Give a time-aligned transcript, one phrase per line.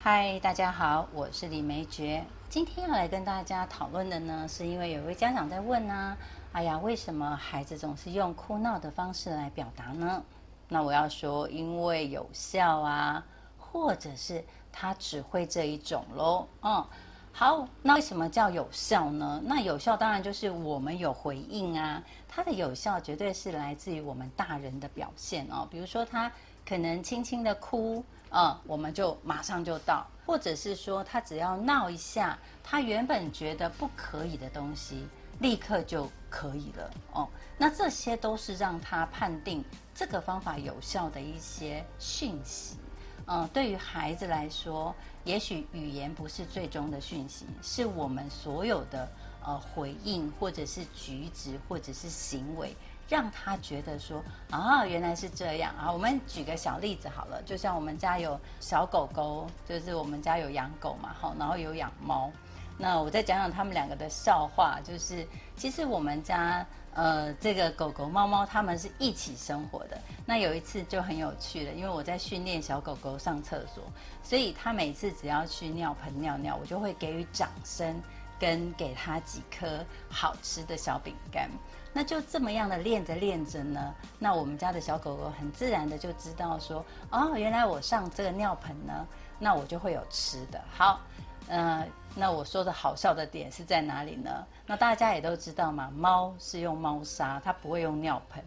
[0.00, 2.22] 嗨，大家好，我是李梅珏。
[2.48, 6.16] 今天要来跟大家讨论的呢，是因为有位家长在问呢，
[6.52, 10.22] 哎呀，为什么孩子总是用哭闹的方式来表达呢？
[10.68, 13.26] 那我要说，因为有效啊，
[13.58, 16.46] 或者是他只会这一种喽。
[16.62, 16.86] 嗯，
[17.32, 19.42] 好，那为什么叫有效呢？
[19.44, 26.30] 那有效当然就是我们有回应啊，它的有效绝对是来自于我们大人的表现哦，比如说他。
[26.68, 35.08] 可能轻轻的哭，啊，我们就马上就到；或者是说，他只要闹一下，他原本觉得不可以的东西，
[35.40, 36.90] 立刻就可以了。
[37.14, 37.26] 哦，
[37.56, 42.76] 那这些都是让他判定这个方法有效的一些讯息。
[43.24, 49.08] 嗯，对于孩子来说，也许语言不是最终的讯息，是我们所有的
[49.42, 52.76] 呃回应，或者是举止，或者是行为。
[53.08, 55.90] 让他觉得说啊，原来是这样啊。
[55.90, 62.30] 我们举个小例子好了，就像我们家有小狗狗，就是我们家有养狗嘛，好，然后有养猫。
[62.76, 69.98] 那我再讲讲他们两个的笑话，就是其实我们家呃这个狗狗、猫猫他们是一起生活的。
[70.26, 73.82] 那有一次就很有趣了，因为我在训练小狗狗上厕所，
[74.22, 78.00] 所以它每次只要去尿盆尿尿，我就会给予掌声。
[78.40, 81.50] 跟给他几颗好吃的小饼干，
[81.98, 89.04] 那就这么样的练着练着呢，那我们家的小狗狗很自然的就知道说，哦，原来我上这个尿盆呢，
[89.36, 90.62] 那我就会有吃的。
[90.70, 91.00] 好，
[91.48, 94.46] 嗯，那我说的好笑的点是在哪里呢？
[94.64, 98.44] 那大家也都知道嘛，猫是用猫砂，它不会用尿盆。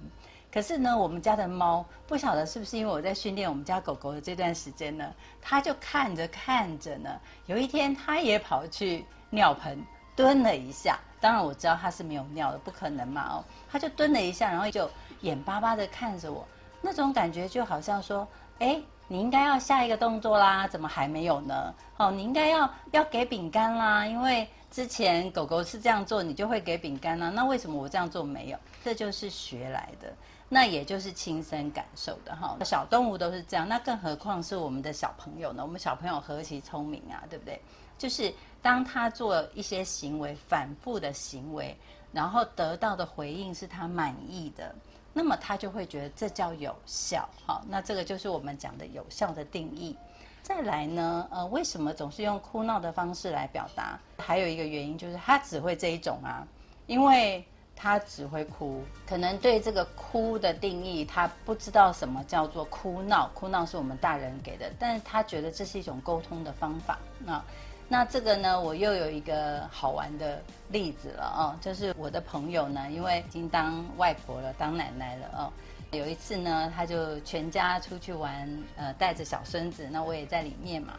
[0.49, 9.05] 可是呢，我们家的猫不晓得是不是因为我在训练我们家狗狗的这段时间呢，它就看着看着呢，有一天它也跑去。
[9.33, 9.81] 尿盆
[10.13, 14.89] 蹲了一下，当然我知道他是没有尿的，不可能嘛哦，他就蹲了一下，然后就
[15.21, 16.45] 眼巴巴的看着我，
[16.81, 18.27] 那种感觉就好像说，
[18.59, 21.73] 哎，你应该要下一个动作啦，怎么还没有呢？
[21.97, 28.57] 哦，你应该要要给饼干啦，因为之前狗狗是这样做，你就会给饼干啦，那为什么我这样做没有？
[28.83, 30.11] 这就是学来的，
[30.53, 32.57] 那也就是亲身感受的哈。
[32.65, 35.63] 小动物都是这样，那更何况是我们的小朋友呢？
[35.63, 37.61] 我们小朋友何其聪明啊，对不对？
[37.97, 41.77] 就是当他做一些行为，反复的行为，
[42.11, 44.75] 然后得到的回应是他满意的，
[45.13, 47.29] 那么他就会觉得这叫有效。
[47.47, 49.95] 好，那这个就是我们讲的有效的定义。
[50.41, 53.97] 再来呢，呃，为什么总是用哭闹的方式来表达？
[54.17, 56.45] 还有一个原因就是他只会这一种啊，
[56.87, 57.45] 因为
[57.81, 63.27] 他只会哭，可能对这个哭的定义，他不知道什么叫做哭闹。
[63.33, 66.99] 哭闹是我们大人给的，但是他觉得这是一种沟通的方法。
[67.17, 67.43] 那
[67.87, 75.51] 那这个呢，我又有一个好玩的例子了哦，就是我的朋友呢，因为已经当外婆了，当奶奶了哦。
[75.89, 80.93] 有一次呢，他就全家出去玩，呃，带着小孙子，那我也在里面嘛。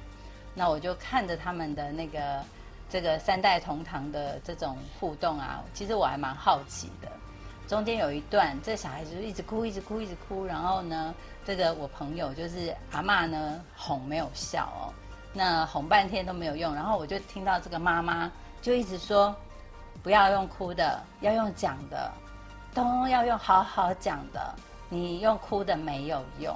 [0.53, 2.45] 那我就看着他们的那个
[2.93, 7.09] 这个三代同堂的这种互动啊，其实我还蛮好奇的。
[7.67, 14.93] 中间有一段，这小孩子就一直哭，一直哭，一直哭，然后呢，这个我朋友就是阿妈呢，哄没有笑哦。
[15.33, 19.35] 那哄半天都没有用，然后我就听到这个妈妈就一直说，
[20.03, 22.13] 不要用哭的，要用讲的，
[22.75, 24.55] 都要用好好讲的，
[24.91, 26.55] 你用哭的没有用。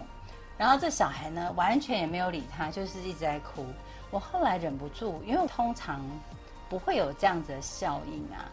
[0.59, 3.65] 然后这小孩呢，完全也没有理他，就是一直在哭。
[4.11, 6.01] 我后来忍不住，因为通常
[6.69, 8.47] 不会有这样子的效应啊，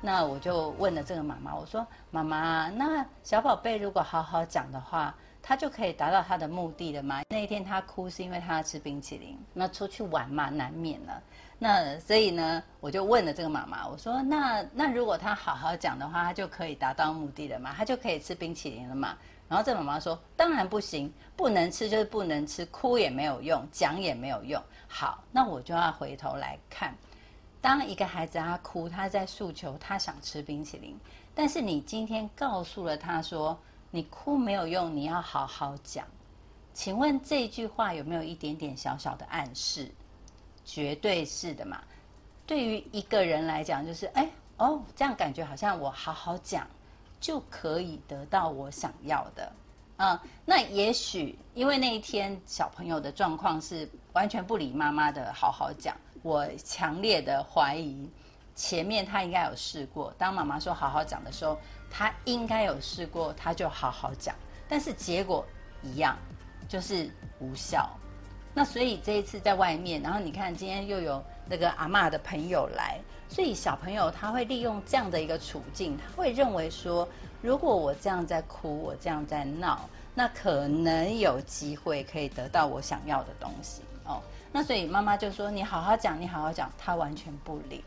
[0.00, 7.22] 那我就问了这个妈妈，我说：“妈妈，那小宝贝如果好好讲的话。”他就可以达到他的目的了吗？
[7.30, 11.22] 那一天他哭是因为他要吃冰淇淋，那出去玩嘛，难免了。
[11.58, 17.72] 那所以呢，我就问了这个妈妈，我说：那那如果他好好讲的话，他就可以达到目的了嘛？
[17.74, 19.16] 他就可以吃冰淇淋了嘛？
[19.48, 24.62] 然后这妈妈说：当然不行，不能吃就是不能吃，哭也没有用，讲也没有用。
[24.86, 26.94] 好，那我就要回头来看，
[27.60, 30.98] 当一个孩子他哭，他在诉求他想吃冰淇淋，
[31.34, 33.58] 但是你今天告诉了他说。
[33.90, 36.06] 你哭没有用，你要好好讲。
[36.74, 39.90] 请问这句话有没有一点点小小的暗示？
[40.62, 41.82] 绝对是的嘛。
[42.46, 44.28] 对于一个人来讲，就是哎
[44.58, 46.68] 哦，这样感觉好像我好好讲
[47.20, 49.52] 就可以得到我想要的。
[49.96, 55.96] 嗯，那也许因为那一天小朋友的状况是完全不理妈妈的，好好讲。
[56.22, 58.08] 我强烈的怀疑。
[58.54, 61.56] 前面他应该有试过，当妈妈说好好讲的时候，
[61.88, 64.34] 他应该有试过，他就好好讲，
[64.68, 65.46] 但是结果
[65.80, 66.18] 一样，
[66.68, 67.88] 就是无效。
[68.58, 77.08] 那所以这一次在外面，然后你看今天又有那个阿妈的朋友来，所以小朋友他会利用这样的一个处境，他会认为说，
[77.40, 84.20] 如果我这样在哭，我这样在闹，那可能有机会可以得到我想要的东西哦。
[84.50, 87.84] 那所以妈妈就说：“你好好讲，你好好讲。”他完全不理。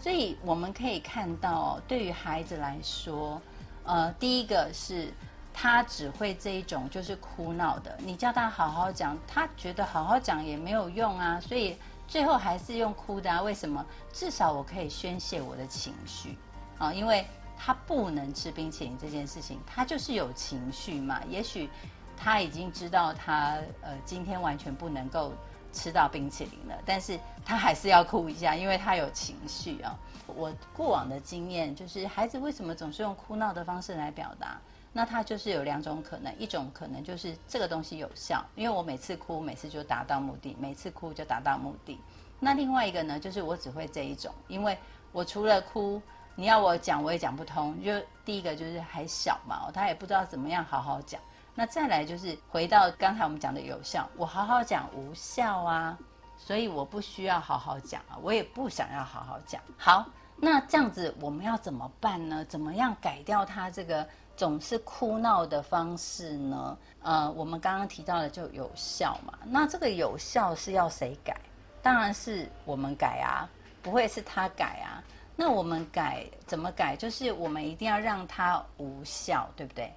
[0.00, 3.40] 所以我们可以看到，对于孩子来说，
[3.84, 5.12] 呃，第一个是
[5.60, 7.98] 他只会这一种就是哭闹的。
[7.98, 11.76] 你叫他好好讲，他觉得好好讲也没有用啊，所以
[12.06, 13.42] 最后还是用哭的啊。
[13.42, 13.84] 为什么？
[14.12, 16.38] 至少我可以宣泄我的情绪
[16.78, 17.26] 啊，因为
[17.56, 21.20] 他不能吃冰淇淋这件事情，他就是有情绪嘛。
[21.28, 21.68] 也许
[22.16, 25.32] 他已经知道他呃今天完全不能够。
[25.70, 29.94] 吃到冰淇淋了，但是他还是要哭一下，因为他有情绪啊。
[30.26, 34.58] 我过往的经验就是，孩子为什么总是用哭闹的方式来表达？
[34.92, 42.00] 那他就是有两种可能，一种可能就是这个东西有效，因为我每次哭，每次就达到目的，每次哭就达到目的。
[42.40, 44.76] 那另外一个呢，就是我只会这一种，因为
[45.12, 46.00] 我除了哭，
[46.34, 47.82] 你要我讲我也讲不通。
[47.82, 47.92] 就
[48.24, 51.20] 第一个就是还小嘛，他也不知道怎么样好好讲。
[51.54, 55.98] 那再来就是回到刚才我们讲的有效，我好好讲无效啊，
[56.36, 59.60] 所以我不需要好好讲啊，我也不想要好好讲。
[59.76, 60.06] 好，
[60.36, 62.44] 那这样子我们要怎么办呢？
[62.44, 64.08] 怎么样改掉他这个
[64.38, 66.78] 总是哭闹的方式呢？
[67.02, 69.36] 呃，我们刚刚提到的就有效嘛。
[69.44, 71.36] 那这个有效是要谁改？
[71.82, 73.50] 当然是我们改啊，
[73.82, 75.02] 不会是他改啊。
[75.34, 76.94] 那我们改怎么改？
[76.94, 79.92] 就是我们一定要让他无效，对不对？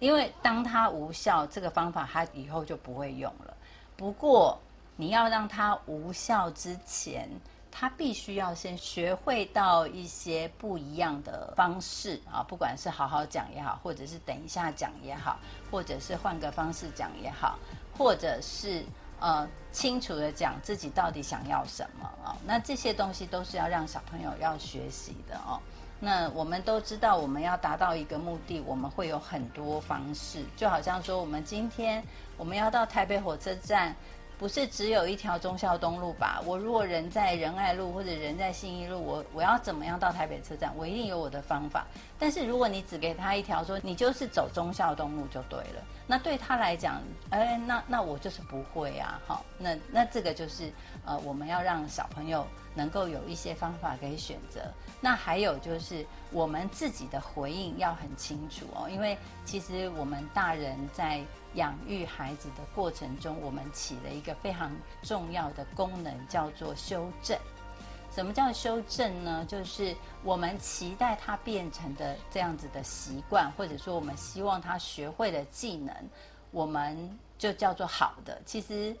[0.00, 3.56] 因为当他无效，这个方法他以后就不会用了。
[3.96, 4.58] 不过
[4.96, 7.26] 你要让他无效之前，
[7.70, 15.38] 他必须要先学会到一些不一样的方式啊，不管是好好讲也好，或者是等一下讲也好，
[15.70, 17.58] 或者是换个方式讲也好，
[17.96, 18.84] 或者是
[19.20, 22.36] 呃清楚的讲自己到底想要什么啊。
[22.44, 25.60] 那这些东西都是要让小朋友要学习的哦。
[26.00, 30.44] 那我们都知道，我们要达到一个目的，我们会有很多方式。
[30.56, 32.00] 就好像说，我们今天
[32.36, 33.96] 我们要到台北火车站，
[34.38, 36.40] 不是只有一条忠孝东路吧？
[36.46, 40.72] 我如果人在仁爱路或者人在信义路，我我要怎么样到台北车站？
[40.76, 41.84] 我一定有我的方法。
[42.18, 49.20] 但是如果你只给他一条，说你就是走忠孝东路就对了，那对他来讲，哎，那那我就是不会啊。
[49.26, 50.72] 好，那那这个就是
[51.04, 52.46] 呃，我们要让小朋友。
[52.78, 54.60] 能够有一些方法可以选择，
[55.00, 61.20] 那还有就是我们自己的回应要很清楚哦，因为其实我们大人在
[61.54, 64.70] 养育孩子的过程中，我们起了一个非常
[65.02, 67.36] 重要的功能，叫做修正。
[68.14, 69.44] 什么叫修正呢？
[69.48, 75.92] 就是我们期待他变成的这样子的习惯，或者说我们希望他学会的技能，
[76.52, 78.40] 我们就叫做好的。
[78.46, 78.96] 其实。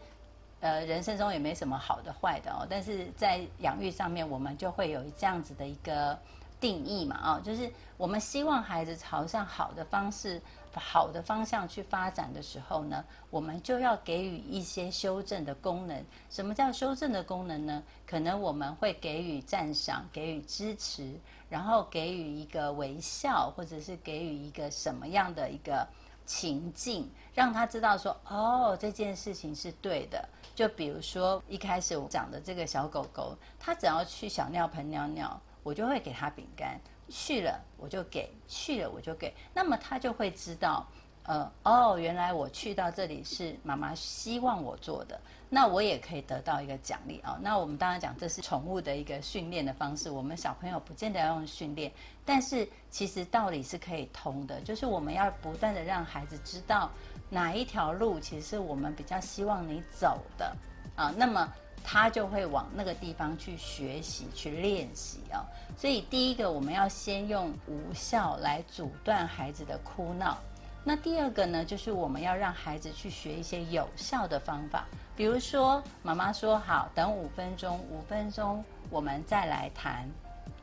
[0.60, 6.18] 呃，人生中也没什么好的坏的哦，但是在养育上面，我们就会有这样子的一个
[6.58, 10.42] 定义嘛，哦，就是我们希望孩子朝向好的方式、
[10.74, 16.04] 好的方向去发展的时候呢，我们就要给予一些修正的功能。
[16.28, 17.82] 什么叫修正的功能呢？
[18.04, 21.14] 可能我们会给予赞赏、给予支持，
[21.48, 25.86] 然后给予一个微笑，或者是给予一个什么样的一个。
[26.28, 30.28] 情境让他知道说哦这件事情是对的，
[30.58, 40.84] 就比如说一开始我讲的这个小狗狗，它只要去小尿盆尿尿，我就会给它饼干，去了我就给，去了我就给，那么它就会知道。
[41.22, 45.20] 呃哦，原来我去到这里是妈妈希望我做的，
[45.50, 47.38] 那我也可以得到一个奖励啊。
[47.42, 51.92] 那我们当然讲这是宠物的一个训练的方式，我们小朋友不见得要用训练，
[52.24, 56.90] 但是其实道理是可以通的，就是我们要不断的让孩子知道
[57.30, 60.56] 哪一条路其实是我们比较希望你走的
[60.96, 61.52] 啊，那么
[61.84, 65.44] 他就会往那个地方去学习去练习啊。
[65.76, 70.38] 所以第一个我们要先用无效来阻断孩子的哭闹。
[70.84, 80.08] 那第二个呢，就是我们要让孩子去学一些有效的方法，比如说妈妈说好，等五分钟，五分钟我们再来谈。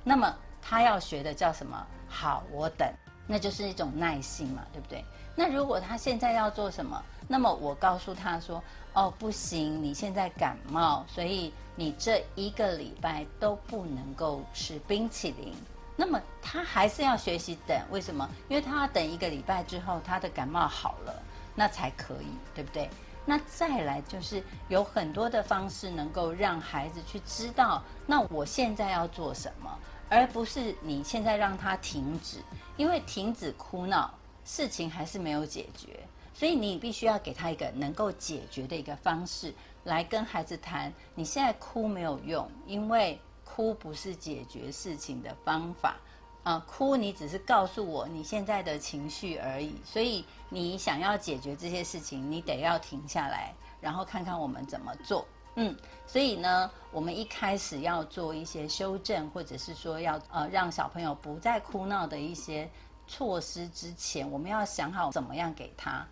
[0.04, 1.86] 那么他要学的叫什么？
[2.08, 2.92] 好，我等，
[3.28, 5.04] 那就是一种耐心嘛，对不对？
[5.36, 7.02] 那如果他现在要做什么？
[7.28, 8.64] 那么我告诉他说，
[8.94, 15.54] 哦，不行，你现在感冒，所以你这一个礼拜都不能够吃冰淇淋。
[15.98, 18.30] 那么他还是要学习等，为什么？
[18.48, 21.22] 因为他要等一个礼拜之后，他的感冒好了，
[21.56, 22.90] 那才可以，对不对？
[23.26, 29.76] 那再来就是有很多的方式能够让孩子去知道，那我现在要做什么，
[30.10, 32.38] 而不是你现在让他停止，
[32.78, 40.94] 因为停止哭闹，事情还是没有解决，所以你必须要给他一个能够解决的一个方式来跟孩子谈。
[41.16, 43.20] 你现在哭没有用，因为。
[43.48, 45.96] 哭不是解决事情的方法，
[46.44, 49.76] 啊，哭你只是告诉我你现在的情绪而已。
[49.86, 55.26] 所以你想要解决这些事情，你得要停下来，然后看看我们怎么做。
[55.56, 62.70] 嗯，所以呢，我们一开始要做一些修正，或者是说要呃让小朋友不再哭闹的一些
[63.08, 66.06] 措施之前，我们要想好怎么样给他。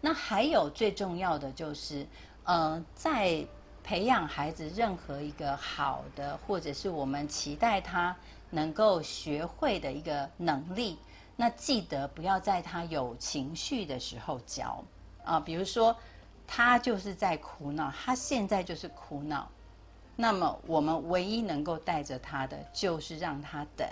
[0.00, 2.06] 那还有最重要的就是，
[2.44, 3.46] 呃，在
[3.84, 8.16] 培养孩子任何一个好的，或者是我们期待他
[8.50, 10.98] 能够学会的一个能力，
[11.36, 14.84] 那记得不要在他有情绪的时候教
[15.24, 15.38] 啊。
[15.40, 15.96] 比如说，
[16.48, 19.48] 他就是在哭闹，他现在就是哭闹，
[20.16, 23.86] 那么我们唯一能够带着他的，就是让他等，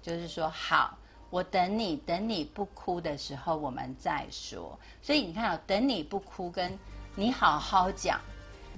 [0.00, 0.96] 就是说好。
[1.30, 4.78] 我等你，等你不哭的时候，我们再说。
[5.02, 6.78] 所以你看啊，等你不哭，跟
[7.16, 8.20] 你好好讲，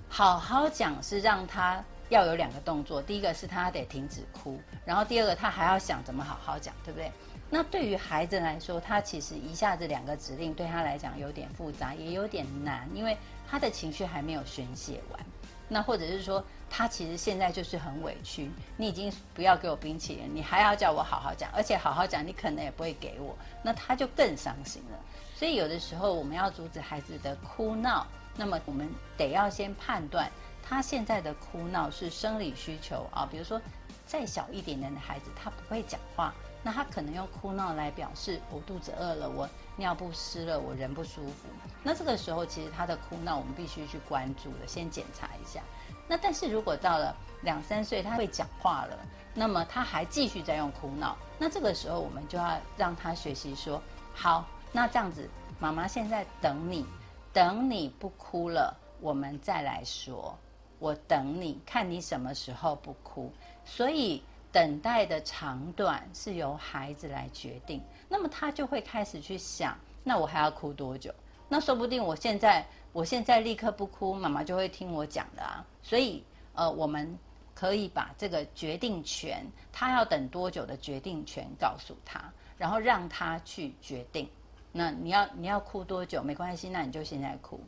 [0.08, 3.02] 好好讲是让他要有两个动作。
[3.02, 7.12] 第一个是他得停止哭，然后第二个他还要想怎么好好讲，对不对？
[7.48, 13.16] 那对于孩子来说，他其实一下子两个指令对他来讲有点复杂，也有点难，因为
[13.48, 15.20] 他的情绪还没有宣泄完。
[15.68, 16.44] 那或者是说。
[16.68, 24.98] 他其实现在就是很委屈，你已经不要给我冰淇淋，你还要叫我好好讲，而且好好讲，你可能也不会给我，那他就更伤心了。
[25.36, 28.04] 所以有的时候我们要阻止孩子的哭闹，
[28.36, 30.28] 那么我们得要先判断
[30.60, 33.62] 他现在的哭闹是生理需求啊，比如说
[34.06, 36.34] 再小一点点的孩子，他不会讲话，
[36.66, 41.46] 那他可能用哭闹来表示我肚子饿了，我尿不湿了，我人不舒服。
[41.80, 45.62] 那这个时候其实他的哭闹我们必须去关注的，先检查一下。
[46.08, 48.98] 那但是如果到了两三岁，他会讲话了，
[49.32, 53.80] 那么他还继续在用哭闹，那这个时候我们就要让他学习说，
[54.12, 55.30] 好，那这样子，
[55.60, 56.84] 妈妈现在等你，
[57.32, 60.36] 等你不哭了，我们再来说，
[60.80, 63.32] 我等你看你什么时候不哭，
[63.64, 64.20] 所以
[64.56, 71.12] 等待的长短是由孩子来决定，那么他就会开始去想，那我还要哭多久？
[71.46, 72.64] 那说不定我现在。
[72.94, 75.62] 我现在立刻不哭，妈妈就会听我讲的啊。
[75.82, 77.18] 所以，呃，我们
[77.54, 84.26] 可以把这个决定权，他要等多久的决定权告诉他，然后让他去决定。
[84.72, 87.60] 那你要你要哭多久没关系，那你就现在哭。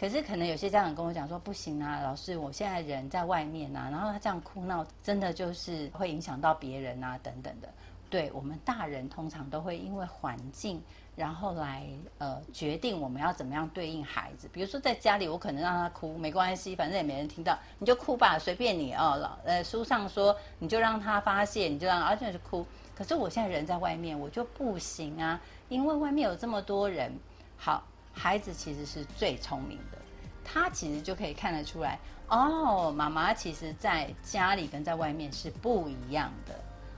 [0.00, 7.68] 可是可能有些家长跟我讲说，不行啊，老师，我现在人在外面啊，然后他这样哭闹，真的就是会影响到别人啊，等等的。
[8.08, 10.82] 对我们大人通常都会因为环境。
[11.16, 19.18] 然后来呃决定我们要怎么样对应孩子，比如说在家里，我可能让他哭没关系，反正也没人听到，你就哭吧，随便你哦。
[19.20, 22.66] 老呃书上说你就让他发泄，你就让而且是哭。
[22.94, 25.38] 可是我现在人在外面，我就不行啊，
[25.68, 27.12] 因为外面有这么多人。
[27.58, 29.98] 好，孩子其实是最聪明的，
[30.44, 31.98] 他其实就可以看得出来
[32.28, 36.54] 哦，妈妈其实在家里跟在外面是不一样的，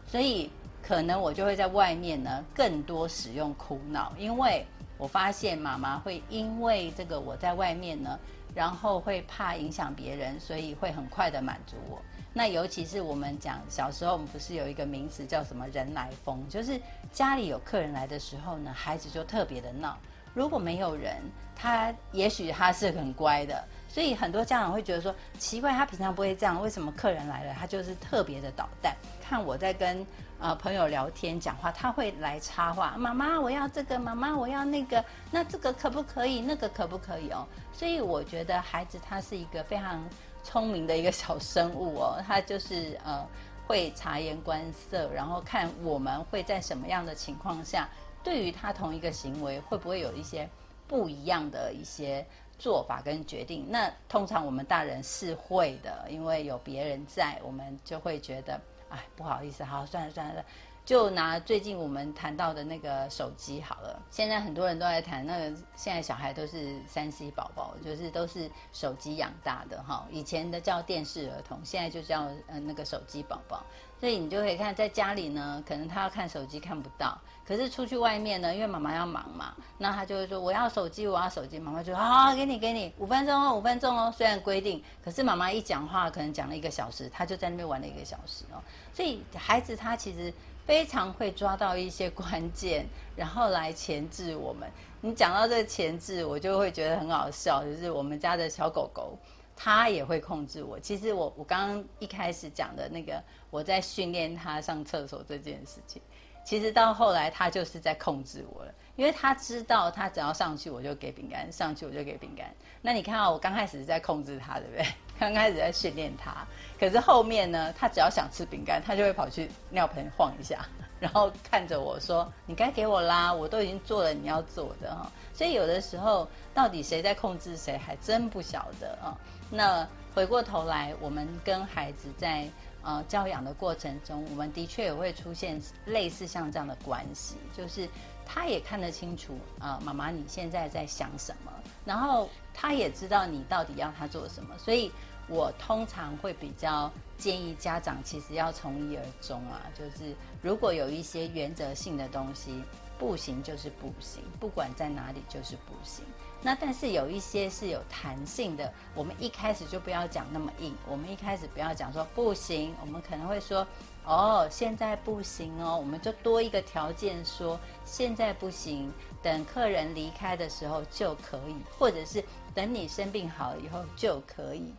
[0.06, 0.50] 所以。
[0.84, 4.66] 可能我就会在外面呢，更多使用哭闹，因为
[4.98, 8.18] 我发现妈妈会因为这个我在外面呢，
[8.52, 12.02] 然后会怕影响别人，所以会很快的满足我。
[12.32, 16.80] 那尤其是我们讲小时候，我们不是有一个名词叫什么人来疯，就是
[17.12, 19.96] 家里有客人来的时候呢，孩子就特别的闹。
[20.34, 21.16] 如果没有人，
[21.54, 28.94] 他也许他是很乖的，所以很多家长会觉得说奇怪，他平常不会这样，为什么客人来了他就是特别的捣蛋？
[29.22, 30.06] 看我在跟。
[30.42, 32.96] 啊，朋友聊天讲话，他会来插话。
[32.98, 35.04] 妈妈，我要这个，妈妈，我要那个。
[35.30, 36.40] 那这个可不可以？
[36.40, 37.46] 那个可不可以哦？
[37.72, 40.02] 所以我觉得孩子他是一个非常
[40.42, 42.20] 聪明的一个小生物哦。
[42.26, 43.24] 他就是呃
[43.68, 47.88] 会察言观色，然后看我们会在什么样的情况下，
[48.22, 50.48] 对于他同一个行为会不会有一些
[50.86, 52.26] 不一样的一些
[52.58, 53.66] 做法跟决定。
[53.70, 58.60] 那通常我们大人是会的，因为有别人在，我们就会觉得。
[58.88, 60.44] 哎，不好意思，好，算了算了，
[60.84, 63.98] 就拿最近我们谈到的那个手机好了。
[64.10, 70.06] 现在很多人都在谈那个，现在小孩都是三 C 宝宝，就是都是手机养大的哈。
[70.10, 73.64] 以前的叫电视儿童，现在就叫呃那个手机宝宝。
[73.98, 77.16] 所以你就可以看，在家里呢，可能他要看手机看不到，
[77.52, 81.58] 可是出去外面呢，因为妈妈要忙嘛，那他就会说我要手机，我要手机。
[81.58, 84.10] 妈妈就好好给你给你五分钟哦，五分钟哦。
[84.16, 88.62] 虽然规定，可是妈妈一讲话，可能讲了一个小时，他就在那边玩了一个小时哦。
[88.94, 90.32] 所以孩子他其实
[90.64, 94.66] 非常会抓到一些关键，然后来钳制我们。
[95.02, 99.18] 你讲到这个钳制，我就会觉得很好笑，就是我们家的小狗狗。
[99.54, 100.80] 他也会控制我。
[100.80, 106.00] 其实我我刚刚一开始讲的那个，我在训练他上厕所这件事情，
[106.44, 112.52] 其实到后来他就是在控制我了，因为他知道他只要上去我就给饼干，上去我就给饼干。
[112.80, 114.86] 那你看啊，我刚开始是在控制他，对不对？
[115.20, 116.44] 刚开始在训练他，
[116.80, 120.66] 可是后面呢，他只要想吃饼干，他就会跑去尿盆晃一下，
[120.98, 129.16] 然后看着我说：“你该给我啦，我都已经做了你要做的哈。”所以有的时候到底谁在控制谁，还真不晓得啊。
[129.48, 132.48] 那回过头来，我们跟孩子在
[132.82, 137.88] 呃教养的过程中，我们的确也会出现类似像这样的关系，就是
[138.26, 141.52] 他也看得清楚啊，妈妈你现在在想什么，
[141.84, 144.90] 然后他也知道你到底要他做什么，所以
[145.28, 152.62] 我通常会比较建议家长其实要从一而终啊，就是如果有一些原则性的东西
[152.98, 156.04] 不行就是不行，不管在哪里就是不行。
[156.44, 163.64] 那但是有一些是有弹性的，我们一开始就不要讲那么硬，我们一开始不要讲说不行，我们可能会说
[164.04, 174.74] 哦，现在不行哦，我们就多一个条件说现在不行，等客人离开的时候就可以，或者是等你生病好以后就可以。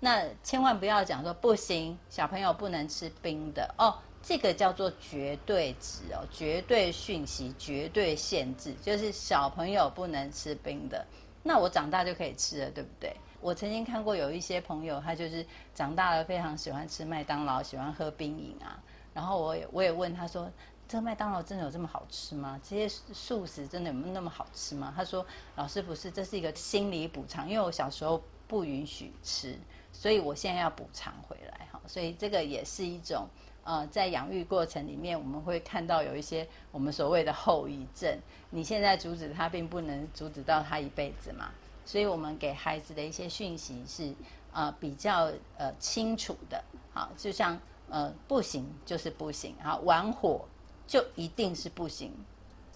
[0.00, 3.94] 那千万不要讲说不行，小朋友不能吃冰的哦。
[4.26, 11.04] 这个叫做绝对值哦，绝对讯息，绝对限制，就是小朋友不能吃冰的。
[11.42, 13.14] 那我长大就可以吃了，对不对？
[13.42, 18.82] 我曾经看过有一些朋友，他就是长大了非常喜欢吃麦当劳，喜欢喝冰饮啊。
[19.12, 20.50] 然后我也我也问他说
[20.88, 22.58] ：“这麦当劳真的有这么好吃吗？
[22.64, 29.54] 这些素食真的有那么好吃吗？”他说：“老师不是，这是一个心理补偿，因为我小时候不允许吃，
[29.92, 31.78] 所以我现在要补偿回来哈。
[31.86, 33.28] 所以这个也是一种。”
[33.64, 38.18] 呃，在养育过程里面，我们会看到有一些我们所谓的后遗症。
[38.50, 41.50] 你现在阻止他，并不能阻止到他一辈子嘛。
[41.84, 44.14] 所以，我们给孩子的一些讯息是
[44.52, 46.62] 呃比较呃清楚的。
[46.92, 50.44] 好，就像呃不行就是不行，好玩火
[50.86, 52.12] 就一定是不行。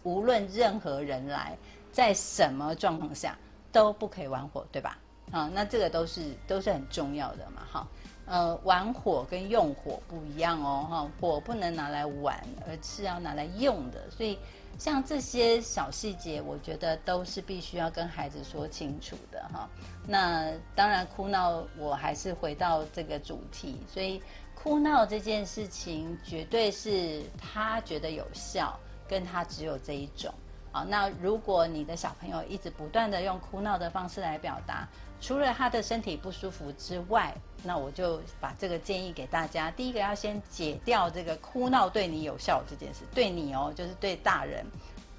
[0.03, 1.57] 无论任何人来，
[1.93, 3.37] 在什么状况下
[3.71, 4.99] 都不可以玩火，对吧？
[5.31, 7.87] 啊，那这个都是都是很重要的嘛，哈。
[8.29, 14.11] 呃，玩火跟用火不一样哦，哈，火不能拿来玩，而是要拿来用的。
[14.11, 14.39] 所以，
[14.79, 19.67] 像这些小细节，我觉得都是必须要跟孩子说清楚的，哈。
[20.07, 24.23] 那当然，哭闹我还是回到这个主题，所以
[24.55, 30.31] 哭闹这件事情，绝对是他觉得有效，跟他只有这一种。
[30.71, 34.87] 啊，那如果你的小朋友一直不断的用哭闹的方式来表达，
[35.21, 39.71] 除了他的身体不舒服之外，那我就把这个建议给大家。
[39.71, 44.65] 第一个要先解掉这个哭闹对你有效这件事，对你哦，就是对大人，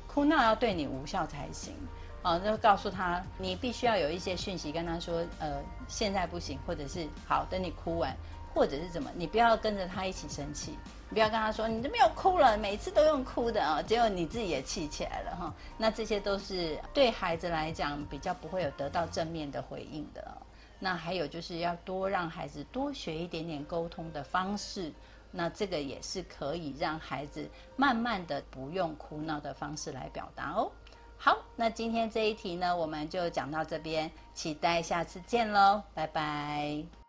[0.08, 1.74] 哭闹要对你无效才行。
[2.22, 8.14] 啊，就告诉他，你必须要有一些讯息跟他说，呃，现在不行，或者是好，等你哭完，
[8.54, 10.78] 或者是怎么，你不要跟着他一起生气。
[11.12, 15.54] 你不要跟他说你都没有哭了，每次都用哭的啊，结果你自己也气起来了哈。
[15.78, 20.38] 那这些都是对孩子来讲比较不会有得到正面的回应的。
[20.78, 24.94] 那还有就是要多让孩子多学一点点沟通的方式，
[25.32, 30.72] 那这个也是可以让孩子慢慢的不用哭闹的方式来表达哦。
[31.18, 37.09] 好，那今天这一题呢，我们就讲到这边，期待下次见喽，拜拜。